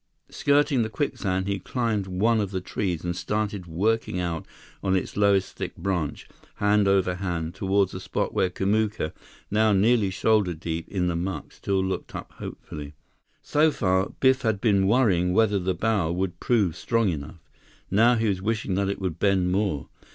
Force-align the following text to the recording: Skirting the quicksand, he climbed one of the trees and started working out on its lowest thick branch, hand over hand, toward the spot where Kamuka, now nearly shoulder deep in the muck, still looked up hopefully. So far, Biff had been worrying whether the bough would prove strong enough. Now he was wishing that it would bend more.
Skirting 0.31 0.81
the 0.81 0.89
quicksand, 0.89 1.47
he 1.47 1.59
climbed 1.59 2.07
one 2.07 2.39
of 2.41 2.49
the 2.49 2.59
trees 2.59 3.03
and 3.03 3.15
started 3.15 3.67
working 3.67 4.19
out 4.19 4.47
on 4.81 4.95
its 4.95 5.15
lowest 5.15 5.55
thick 5.55 5.75
branch, 5.75 6.27
hand 6.55 6.87
over 6.87 7.13
hand, 7.13 7.53
toward 7.53 7.89
the 7.89 7.99
spot 7.99 8.33
where 8.33 8.49
Kamuka, 8.49 9.13
now 9.51 9.73
nearly 9.73 10.09
shoulder 10.09 10.55
deep 10.55 10.87
in 10.87 11.05
the 11.05 11.15
muck, 11.15 11.51
still 11.51 11.85
looked 11.85 12.15
up 12.15 12.31
hopefully. 12.37 12.95
So 13.43 13.69
far, 13.69 14.09
Biff 14.19 14.41
had 14.41 14.59
been 14.59 14.87
worrying 14.87 15.33
whether 15.33 15.59
the 15.59 15.75
bough 15.75 16.09
would 16.11 16.39
prove 16.39 16.75
strong 16.75 17.09
enough. 17.09 17.47
Now 17.91 18.15
he 18.15 18.27
was 18.27 18.41
wishing 18.41 18.73
that 18.73 18.89
it 18.89 18.97
would 18.99 19.19
bend 19.19 19.51
more. 19.51 19.87